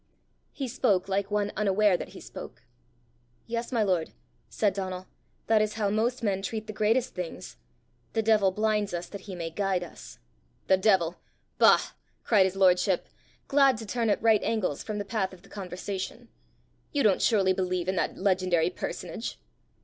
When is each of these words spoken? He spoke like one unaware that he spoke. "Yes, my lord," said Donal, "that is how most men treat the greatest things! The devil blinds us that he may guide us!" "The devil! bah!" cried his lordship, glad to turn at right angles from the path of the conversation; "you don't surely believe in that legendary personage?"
He 0.51 0.67
spoke 0.67 1.07
like 1.07 1.29
one 1.29 1.51
unaware 1.55 1.95
that 1.95 2.07
he 2.17 2.21
spoke. 2.21 2.63
"Yes, 3.45 3.71
my 3.71 3.83
lord," 3.83 4.13
said 4.49 4.73
Donal, 4.73 5.05
"that 5.45 5.61
is 5.61 5.75
how 5.75 5.91
most 5.91 6.23
men 6.23 6.41
treat 6.41 6.65
the 6.65 6.73
greatest 6.73 7.13
things! 7.13 7.55
The 8.13 8.23
devil 8.23 8.49
blinds 8.49 8.95
us 8.95 9.05
that 9.09 9.21
he 9.27 9.35
may 9.35 9.51
guide 9.51 9.83
us!" 9.83 10.17
"The 10.65 10.75
devil! 10.77 11.17
bah!" 11.59 11.91
cried 12.23 12.45
his 12.47 12.55
lordship, 12.55 13.09
glad 13.47 13.77
to 13.77 13.85
turn 13.85 14.09
at 14.09 14.19
right 14.23 14.41
angles 14.41 14.81
from 14.81 14.97
the 14.97 15.05
path 15.05 15.33
of 15.33 15.43
the 15.43 15.49
conversation; 15.49 16.29
"you 16.91 17.03
don't 17.03 17.21
surely 17.21 17.53
believe 17.53 17.87
in 17.87 17.95
that 17.97 18.17
legendary 18.17 18.71
personage?" 18.71 19.37